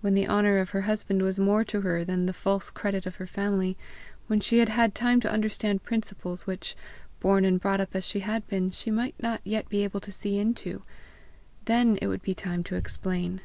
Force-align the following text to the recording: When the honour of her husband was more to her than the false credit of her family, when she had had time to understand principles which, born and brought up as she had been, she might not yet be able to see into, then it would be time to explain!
When 0.00 0.14
the 0.14 0.26
honour 0.26 0.58
of 0.58 0.70
her 0.70 0.80
husband 0.90 1.22
was 1.22 1.38
more 1.38 1.62
to 1.66 1.82
her 1.82 2.02
than 2.04 2.26
the 2.26 2.32
false 2.32 2.68
credit 2.68 3.06
of 3.06 3.14
her 3.22 3.28
family, 3.28 3.76
when 4.26 4.40
she 4.40 4.58
had 4.58 4.70
had 4.70 4.92
time 4.92 5.20
to 5.20 5.30
understand 5.30 5.84
principles 5.84 6.48
which, 6.48 6.74
born 7.20 7.44
and 7.44 7.60
brought 7.60 7.80
up 7.80 7.94
as 7.94 8.04
she 8.04 8.18
had 8.26 8.44
been, 8.48 8.72
she 8.72 8.90
might 8.90 9.14
not 9.22 9.40
yet 9.44 9.68
be 9.68 9.84
able 9.84 10.00
to 10.00 10.10
see 10.10 10.36
into, 10.36 10.82
then 11.66 11.96
it 12.02 12.08
would 12.08 12.22
be 12.22 12.34
time 12.34 12.64
to 12.64 12.74
explain! 12.74 13.40